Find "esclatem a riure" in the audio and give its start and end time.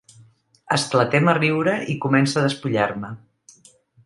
0.77-1.75